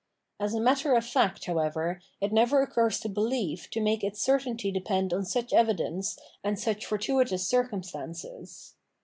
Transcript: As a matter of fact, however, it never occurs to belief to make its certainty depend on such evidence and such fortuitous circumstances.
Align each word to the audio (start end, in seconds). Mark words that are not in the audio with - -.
As 0.39 0.55
a 0.55 0.59
matter 0.59 0.95
of 0.95 1.05
fact, 1.05 1.45
however, 1.45 2.01
it 2.19 2.33
never 2.33 2.63
occurs 2.63 2.99
to 3.01 3.07
belief 3.07 3.69
to 3.69 3.79
make 3.79 4.03
its 4.03 4.19
certainty 4.19 4.71
depend 4.71 5.13
on 5.13 5.25
such 5.25 5.53
evidence 5.53 6.17
and 6.43 6.59
such 6.59 6.87
fortuitous 6.87 7.47
circumstances. 7.47 8.73